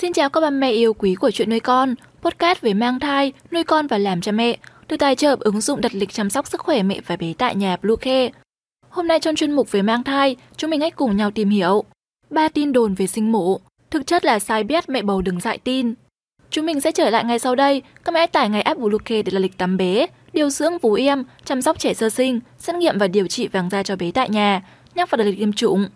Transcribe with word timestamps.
Xin 0.00 0.12
chào 0.12 0.28
các 0.28 0.40
bà 0.40 0.50
mẹ 0.50 0.70
yêu 0.70 0.94
quý 0.94 1.14
của 1.14 1.30
chuyện 1.30 1.50
nuôi 1.50 1.60
con, 1.60 1.94
podcast 2.22 2.60
về 2.60 2.74
mang 2.74 3.00
thai, 3.00 3.32
nuôi 3.52 3.64
con 3.64 3.86
và 3.86 3.98
làm 3.98 4.20
cha 4.20 4.32
mẹ, 4.32 4.56
được 4.88 4.96
tài 4.96 5.16
trợ 5.16 5.36
ứng 5.40 5.60
dụng 5.60 5.80
đặt 5.80 5.94
lịch 5.94 6.12
chăm 6.12 6.30
sóc 6.30 6.46
sức 6.46 6.60
khỏe 6.60 6.82
mẹ 6.82 7.00
và 7.06 7.16
bé 7.16 7.32
tại 7.38 7.54
nhà 7.54 7.76
Bluecare. 7.82 8.30
Hôm 8.88 9.08
nay 9.08 9.20
trong 9.20 9.36
chuyên 9.36 9.52
mục 9.52 9.70
về 9.70 9.82
mang 9.82 10.04
thai, 10.04 10.36
chúng 10.56 10.70
mình 10.70 10.80
hãy 10.80 10.90
cùng 10.90 11.16
nhau 11.16 11.30
tìm 11.30 11.48
hiểu 11.48 11.84
ba 12.30 12.48
tin 12.48 12.72
đồn 12.72 12.94
về 12.94 13.06
sinh 13.06 13.32
mổ, 13.32 13.60
thực 13.90 14.06
chất 14.06 14.24
là 14.24 14.38
sai 14.38 14.64
biết 14.64 14.88
mẹ 14.88 15.02
bầu 15.02 15.22
đừng 15.22 15.40
dại 15.40 15.58
tin. 15.58 15.94
Chúng 16.50 16.66
mình 16.66 16.80
sẽ 16.80 16.92
trở 16.92 17.10
lại 17.10 17.24
ngay 17.24 17.38
sau 17.38 17.54
đây, 17.54 17.82
các 18.04 18.12
mẹ 18.12 18.26
tải 18.26 18.48
ngay 18.48 18.62
app 18.62 18.80
Bluecare 18.80 19.22
để 19.22 19.32
là 19.32 19.40
lịch 19.40 19.58
tắm 19.58 19.76
bé, 19.76 20.06
điều 20.32 20.50
dưỡng 20.50 20.78
vú 20.78 20.94
em, 20.94 21.24
chăm 21.44 21.62
sóc 21.62 21.78
trẻ 21.78 21.94
sơ 21.94 22.10
sinh, 22.10 22.40
xét 22.58 22.76
nghiệm 22.76 22.98
và 22.98 23.08
điều 23.08 23.26
trị 23.26 23.48
vàng 23.48 23.70
da 23.70 23.82
cho 23.82 23.96
bé 23.96 24.10
tại 24.10 24.30
nhà, 24.30 24.62
nhắc 24.94 25.10
vào 25.10 25.16
đặt 25.16 25.24
lịch 25.24 25.38
tiêm 25.38 25.52
chủng. 25.52 25.88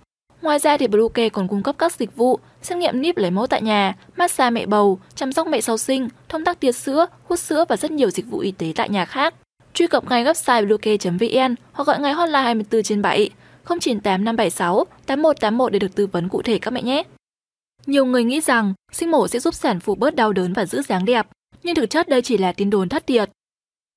Ngoài 0.43 0.59
ra 0.59 0.77
thì 0.77 0.87
Bluecare 0.87 1.29
còn 1.29 1.49
cung 1.49 1.63
cấp 1.63 1.75
các 1.79 1.93
dịch 1.93 2.17
vụ 2.17 2.39
xét 2.63 2.79
nghiệm 2.79 3.01
níp 3.01 3.17
lấy 3.17 3.31
mẫu 3.31 3.47
tại 3.47 3.63
nhà, 3.63 3.95
massage 4.17 4.51
mẹ 4.51 4.67
bầu, 4.67 4.99
chăm 5.15 5.33
sóc 5.33 5.47
mẹ 5.47 5.61
sau 5.61 5.79
sinh, 5.79 6.09
thông 6.29 6.45
tắc 6.45 6.61
tiết 6.61 6.73
sữa, 6.73 7.07
hút 7.25 7.39
sữa 7.39 7.65
và 7.69 7.77
rất 7.77 7.91
nhiều 7.91 8.11
dịch 8.11 8.27
vụ 8.27 8.39
y 8.39 8.53
tế 8.53 8.73
tại 8.75 8.89
nhà 8.89 9.05
khác. 9.05 9.35
Truy 9.75 9.87
cập 9.87 10.11
ngay 10.11 10.25
website 10.25 10.67
bluecare.vn 10.67 11.55
hoặc 11.73 11.87
gọi 11.87 12.01
ngay 12.01 12.13
hotline 12.13 12.43
24 12.43 12.83
trên 12.83 13.03
7 13.03 13.31
098 13.69 14.25
576 14.25 14.85
8181 15.07 15.73
để 15.73 15.79
được 15.79 15.95
tư 15.95 16.07
vấn 16.07 16.29
cụ 16.29 16.43
thể 16.43 16.59
các 16.59 16.71
mẹ 16.71 16.83
nhé. 16.83 17.03
Nhiều 17.87 18.05
người 18.05 18.25
nghĩ 18.25 18.41
rằng 18.41 18.75
sinh 18.93 19.11
mổ 19.11 19.29
sẽ 19.29 19.39
giúp 19.39 19.55
sản 19.55 19.81
phụ 19.81 19.95
bớt 19.95 20.15
đau 20.15 20.33
đớn 20.33 20.53
và 20.53 20.67
giữ 20.67 20.83
dáng 20.83 21.05
đẹp, 21.05 21.27
nhưng 21.63 21.75
thực 21.75 21.91
chất 21.91 22.09
đây 22.09 22.23
chỉ 22.23 22.39
là 22.39 22.53
tin 22.53 22.71
đồn 22.71 22.89
thất 22.89 23.07
thiệt. 23.07 23.31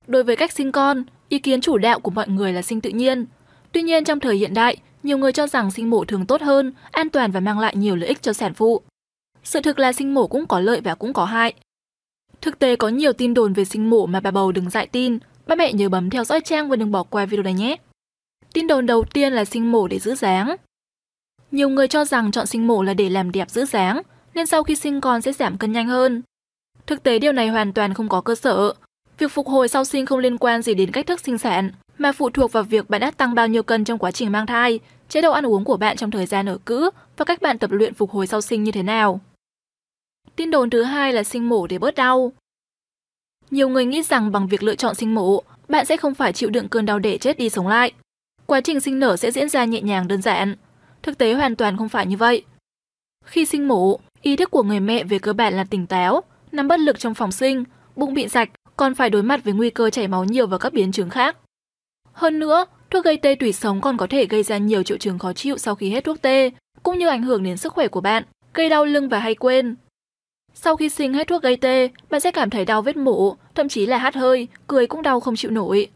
Đối 0.08 0.24
với 0.24 0.36
cách 0.36 0.52
sinh 0.52 0.72
con, 0.72 1.04
ý 1.30 1.40
kiến 1.40 1.62
chủ 1.62 1.78
đạo 1.78 2.00
của 2.00 2.12
mọi 2.12 2.28
người 2.28 2.54
là 2.54 2.62
sinh 2.62 2.82
tự 2.82 2.90
nhiên. 2.90 3.26
Tuy 3.72 3.82
nhiên 3.82 4.04
trong 4.06 4.20
thời 4.20 4.36
hiện 4.36 4.54
đại, 4.54 4.78
nhiều 5.06 5.18
người 5.18 5.32
cho 5.32 5.48
rằng 5.48 5.72
sinh 5.72 5.90
mổ 5.90 6.06
thường 6.06 6.26
tốt 6.26 6.42
hơn, 6.42 6.74
an 6.92 7.10
toàn 7.10 7.32
và 7.32 7.40
mang 7.40 7.60
lại 7.60 7.76
nhiều 7.76 7.96
lợi 7.96 8.10
ích 8.10 8.22
cho 8.22 8.34
sản 8.34 8.54
phụ. 8.54 8.82
Sự 9.44 9.62
thực 9.62 9.80
là 9.80 9.94
sinh 9.94 10.14
mổ 10.14 10.28
cũng 10.28 10.46
có 10.46 10.60
lợi 10.60 10.82
và 10.82 10.96
cũng 10.96 11.14
có 11.14 11.26
hại. 11.26 11.54
Thực 12.42 12.60
tế 12.60 12.76
có 12.76 12.90
nhiều 12.90 13.14
tin 13.14 13.34
đồn 13.34 13.54
về 13.54 13.66
sinh 13.66 13.90
mổ 13.90 14.06
mà 14.06 14.20
bà 14.20 14.32
bầu 14.32 14.52
đừng 14.52 14.70
dại 14.70 14.88
tin. 14.88 15.18
Ba 15.48 15.56
mẹ 15.56 15.74
nhớ 15.74 15.90
bấm 15.90 16.10
theo 16.10 16.24
dõi 16.24 16.42
trang 16.42 16.70
và 16.70 16.76
đừng 16.76 16.92
bỏ 16.92 17.04
qua 17.04 17.26
video 17.26 17.44
này 17.44 17.54
nhé. 17.54 17.76
Tin 18.54 18.68
đồn 18.68 18.86
đầu 18.86 19.04
tiên 19.14 19.34
là 19.34 19.46
sinh 19.46 19.72
mổ 19.72 19.88
để 19.88 20.00
giữ 20.00 20.16
dáng. 20.16 20.56
Nhiều 21.52 21.70
người 21.70 21.88
cho 21.88 22.06
rằng 22.06 22.32
chọn 22.32 22.48
sinh 22.48 22.68
mổ 22.68 22.84
là 22.84 22.94
để 22.94 23.10
làm 23.10 23.32
đẹp 23.32 23.50
giữ 23.50 23.66
dáng, 23.66 24.02
nên 24.34 24.46
sau 24.46 24.64
khi 24.64 24.76
sinh 24.76 25.02
con 25.02 25.22
sẽ 25.22 25.34
giảm 25.34 25.58
cân 25.58 25.72
nhanh 25.72 25.88
hơn. 25.88 26.22
Thực 26.88 27.04
tế 27.04 27.20
điều 27.20 27.32
này 27.32 27.48
hoàn 27.48 27.74
toàn 27.74 27.94
không 27.94 28.10
có 28.10 28.22
cơ 28.22 28.36
sở. 28.36 28.74
Việc 29.18 29.32
phục 29.32 29.48
hồi 29.48 29.68
sau 29.68 29.86
sinh 29.86 30.06
không 30.06 30.20
liên 30.20 30.38
quan 30.38 30.62
gì 30.62 30.74
đến 30.74 30.92
cách 30.92 31.08
thức 31.08 31.20
sinh 31.20 31.38
sản, 31.38 31.72
mà 31.98 32.12
phụ 32.12 32.30
thuộc 32.30 32.52
vào 32.52 32.64
việc 32.64 32.90
bạn 32.90 33.02
đã 33.02 33.12
tăng 33.12 33.36
bao 33.36 33.48
nhiêu 33.48 33.64
cân 33.64 33.84
trong 33.84 34.00
quá 34.00 34.12
trình 34.12 34.32
mang 34.32 34.46
thai, 34.46 34.80
chế 35.10 35.22
độ 35.22 35.32
ăn 35.32 35.46
uống 35.46 35.64
của 35.64 35.78
bạn 35.78 35.98
trong 35.98 36.12
thời 36.12 36.26
gian 36.26 36.50
ở 36.50 36.58
cữ 36.66 36.90
và 37.18 37.26
cách 37.26 37.42
bạn 37.42 37.58
tập 37.58 37.72
luyện 37.72 37.94
phục 37.94 38.12
hồi 38.12 38.28
sau 38.28 38.42
sinh 38.42 38.64
như 38.64 38.72
thế 38.72 38.84
nào. 38.84 39.20
Tin 40.36 40.52
đồn 40.52 40.70
thứ 40.70 40.84
hai 40.84 41.14
là 41.14 41.24
sinh 41.24 41.50
mổ 41.50 41.68
để 41.68 41.78
bớt 41.78 41.96
đau. 41.96 42.32
Nhiều 43.52 43.70
người 43.70 43.86
nghĩ 43.86 44.04
rằng 44.04 44.32
bằng 44.32 44.48
việc 44.48 44.64
lựa 44.64 44.76
chọn 44.76 44.96
sinh 44.96 45.16
mổ, 45.16 45.44
bạn 45.70 45.86
sẽ 45.86 45.98
không 45.98 46.16
phải 46.16 46.34
chịu 46.34 46.50
đựng 46.50 46.70
cơn 46.70 46.86
đau 46.86 47.00
để 47.00 47.18
chết 47.18 47.38
đi 47.38 47.50
sống 47.50 47.68
lại. 47.68 47.92
Quá 48.46 48.62
trình 48.62 48.80
sinh 48.80 49.00
nở 49.00 49.18
sẽ 49.18 49.32
diễn 49.32 49.50
ra 49.50 49.66
nhẹ 49.66 49.82
nhàng 49.82 50.08
đơn 50.08 50.22
giản. 50.22 50.56
Thực 51.04 51.18
tế 51.18 51.34
hoàn 51.34 51.56
toàn 51.56 51.78
không 51.78 51.90
phải 51.90 52.06
như 52.06 52.18
vậy. 52.18 52.44
Khi 53.26 53.46
sinh 53.46 53.68
mổ, 53.68 54.00
ý 54.22 54.36
thức 54.36 54.52
của 54.52 54.64
người 54.64 54.80
mẹ 54.80 55.04
về 55.04 55.20
cơ 55.20 55.34
bản 55.34 55.54
là 55.54 55.64
tỉnh 55.64 55.88
táo, 55.88 56.22
nằm 56.52 56.68
bất 56.68 56.80
lực 56.80 57.00
trong 57.00 57.14
phòng 57.14 57.32
sinh, 57.32 57.64
bụng 57.96 58.14
bị 58.14 58.28
rạch, 58.28 58.50
còn 58.78 58.96
phải 58.96 59.10
đối 59.10 59.24
mặt 59.24 59.44
với 59.44 59.54
nguy 59.54 59.70
cơ 59.70 59.90
chảy 59.90 60.08
máu 60.08 60.24
nhiều 60.24 60.48
và 60.48 60.58
các 60.58 60.74
biến 60.74 60.92
chứng 60.92 61.10
khác. 61.10 61.38
Hơn 62.14 62.40
nữa, 62.40 62.66
thuốc 62.96 63.06
gây 63.06 63.18
tê 63.18 63.36
tủy 63.36 63.54
sống 63.54 63.82
còn 63.82 63.98
có 63.98 64.08
thể 64.08 64.26
gây 64.26 64.44
ra 64.44 64.58
nhiều 64.58 64.84
triệu 64.84 64.98
chứng 64.98 65.20
khó 65.20 65.34
chịu 65.34 65.58
sau 65.58 65.76
khi 65.76 65.90
hết 65.90 66.04
thuốc 66.04 66.22
tê, 66.22 66.52
cũng 66.84 67.00
như 67.00 67.08
ảnh 67.08 67.24
hưởng 67.24 67.44
đến 67.44 67.58
sức 67.58 67.74
khỏe 67.74 67.88
của 67.88 68.02
bạn, 68.02 68.24
gây 68.54 68.70
đau 68.70 68.86
lưng 68.86 69.10
và 69.10 69.20
hay 69.20 69.36
quên. 69.36 69.76
Sau 70.54 70.76
khi 70.76 70.90
sinh 70.90 71.14
hết 71.14 71.28
thuốc 71.28 71.44
gây 71.44 71.58
tê, 71.58 71.90
bạn 72.10 72.22
sẽ 72.22 72.32
cảm 72.32 72.50
thấy 72.50 72.66
đau 72.66 72.82
vết 72.82 72.98
mổ, 72.98 73.36
thậm 73.56 73.70
chí 73.70 73.86
là 73.86 73.98
hát 73.98 74.16
hơi, 74.16 74.48
cười 74.68 74.88
cũng 74.88 75.02
đau 75.02 75.20
không 75.20 75.36
chịu 75.36 75.52
nổi. 75.52 75.88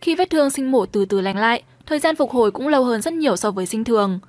Khi 0.00 0.14
vết 0.14 0.30
thương 0.30 0.50
sinh 0.50 0.70
mổ 0.70 0.86
từ 0.86 1.04
từ 1.04 1.20
lành 1.20 1.36
lại, 1.36 1.62
thời 1.86 1.98
gian 1.98 2.16
phục 2.16 2.30
hồi 2.30 2.50
cũng 2.50 2.68
lâu 2.68 2.84
hơn 2.84 3.02
rất 3.02 3.14
nhiều 3.14 3.36
so 3.36 3.50
với 3.50 3.66
sinh 3.66 3.84
thường. 3.84 4.20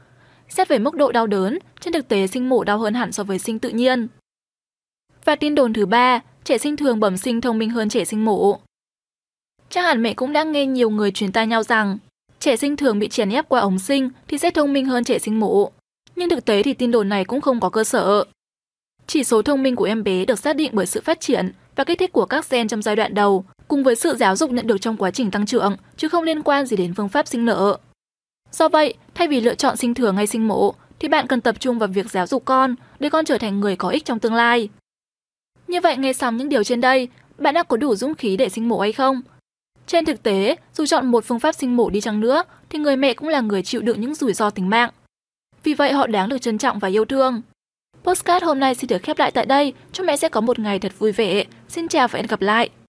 Xét 0.49 0.67
về 0.67 0.79
mức 0.79 0.95
độ 0.95 1.11
đau 1.11 1.27
đớn, 1.27 1.59
trên 1.79 1.93
thực 1.93 2.07
tế 2.07 2.27
sinh 2.27 2.49
mổ 2.49 2.63
đau 2.63 2.77
hơn 2.77 2.93
hẳn 2.93 3.11
so 3.11 3.23
với 3.23 3.39
sinh 3.39 3.59
tự 3.59 3.69
nhiên. 3.69 4.07
Và 5.25 5.35
tin 5.35 5.55
đồn 5.55 5.73
thứ 5.73 5.85
ba, 5.85 6.19
trẻ 6.43 6.57
sinh 6.57 6.77
thường 6.77 6.99
bẩm 6.99 7.17
sinh 7.17 7.41
thông 7.41 7.57
minh 7.57 7.69
hơn 7.69 7.89
trẻ 7.89 8.05
sinh 8.05 8.25
mổ. 8.25 8.59
Chắc 9.69 9.81
hẳn 9.81 10.03
mẹ 10.03 10.13
cũng 10.13 10.33
đã 10.33 10.43
nghe 10.43 10.65
nhiều 10.65 10.89
người 10.89 11.11
truyền 11.11 11.31
tai 11.31 11.47
nhau 11.47 11.63
rằng 11.63 11.97
trẻ 12.39 12.55
sinh 12.55 12.77
thường 12.77 12.99
bị 12.99 13.07
chèn 13.07 13.29
ép 13.29 13.49
qua 13.49 13.61
ống 13.61 13.79
sinh 13.79 14.09
thì 14.27 14.37
sẽ 14.37 14.51
thông 14.51 14.73
minh 14.73 14.85
hơn 14.85 15.03
trẻ 15.03 15.19
sinh 15.19 15.39
mổ. 15.39 15.71
Nhưng 16.15 16.29
thực 16.29 16.45
tế 16.45 16.63
thì 16.63 16.73
tin 16.73 16.91
đồn 16.91 17.09
này 17.09 17.25
cũng 17.25 17.41
không 17.41 17.59
có 17.59 17.69
cơ 17.69 17.83
sở. 17.83 18.23
Chỉ 19.07 19.23
số 19.23 19.41
thông 19.41 19.63
minh 19.63 19.75
của 19.75 19.83
em 19.83 20.03
bé 20.03 20.25
được 20.25 20.39
xác 20.39 20.55
định 20.55 20.71
bởi 20.73 20.85
sự 20.85 21.01
phát 21.01 21.19
triển 21.19 21.51
và 21.75 21.83
kích 21.83 21.99
thích 21.99 22.11
của 22.11 22.25
các 22.25 22.49
gen 22.49 22.67
trong 22.67 22.81
giai 22.81 22.95
đoạn 22.95 23.13
đầu, 23.13 23.45
cùng 23.67 23.83
với 23.83 23.95
sự 23.95 24.15
giáo 24.15 24.35
dục 24.35 24.51
nhận 24.51 24.67
được 24.67 24.81
trong 24.81 24.97
quá 24.97 25.11
trình 25.11 25.31
tăng 25.31 25.45
trưởng, 25.45 25.77
chứ 25.97 26.07
không 26.07 26.23
liên 26.23 26.41
quan 26.41 26.65
gì 26.65 26.77
đến 26.77 26.93
phương 26.93 27.09
pháp 27.09 27.27
sinh 27.27 27.45
nở. 27.45 27.77
Do 28.51 28.69
vậy, 28.69 28.93
thay 29.15 29.27
vì 29.27 29.41
lựa 29.41 29.55
chọn 29.55 29.77
sinh 29.77 29.93
thường 29.93 30.15
hay 30.15 30.27
sinh 30.27 30.47
mổ, 30.47 30.73
thì 30.99 31.07
bạn 31.07 31.27
cần 31.27 31.41
tập 31.41 31.55
trung 31.59 31.79
vào 31.79 31.89
việc 31.93 32.11
giáo 32.11 32.27
dục 32.27 32.45
con 32.45 32.75
để 32.99 33.09
con 33.09 33.25
trở 33.25 33.37
thành 33.37 33.59
người 33.59 33.75
có 33.75 33.89
ích 33.89 34.05
trong 34.05 34.19
tương 34.19 34.33
lai. 34.33 34.69
Như 35.67 35.81
vậy, 35.81 35.97
nghe 35.97 36.13
xong 36.13 36.37
những 36.37 36.49
điều 36.49 36.63
trên 36.63 36.81
đây, 36.81 37.07
bạn 37.37 37.53
đã 37.53 37.63
có 37.63 37.77
đủ 37.77 37.95
dũng 37.95 38.15
khí 38.15 38.37
để 38.37 38.49
sinh 38.49 38.69
mổ 38.69 38.79
hay 38.79 38.91
không? 38.91 39.21
Trên 39.89 40.05
thực 40.05 40.23
tế, 40.23 40.55
dù 40.73 40.85
chọn 40.85 41.07
một 41.07 41.25
phương 41.25 41.39
pháp 41.39 41.51
sinh 41.51 41.75
mổ 41.75 41.89
đi 41.89 42.01
chăng 42.01 42.19
nữa, 42.19 42.43
thì 42.69 42.79
người 42.79 42.95
mẹ 42.95 43.13
cũng 43.13 43.27
là 43.27 43.41
người 43.41 43.63
chịu 43.63 43.81
đựng 43.81 44.01
những 44.01 44.15
rủi 44.15 44.33
ro 44.33 44.49
tính 44.49 44.69
mạng. 44.69 44.89
Vì 45.63 45.73
vậy 45.73 45.93
họ 45.93 46.07
đáng 46.07 46.29
được 46.29 46.37
trân 46.37 46.57
trọng 46.57 46.79
và 46.79 46.87
yêu 46.87 47.05
thương. 47.05 47.41
Postcard 48.03 48.45
hôm 48.45 48.59
nay 48.59 48.75
xin 48.75 48.87
được 48.87 49.03
khép 49.03 49.19
lại 49.19 49.31
tại 49.31 49.45
đây. 49.45 49.73
Chúc 49.91 50.05
mẹ 50.05 50.17
sẽ 50.17 50.29
có 50.29 50.41
một 50.41 50.59
ngày 50.59 50.79
thật 50.79 50.91
vui 50.99 51.11
vẻ. 51.11 51.43
Xin 51.67 51.87
chào 51.87 52.07
và 52.07 52.17
hẹn 52.17 52.27
gặp 52.27 52.41
lại. 52.41 52.69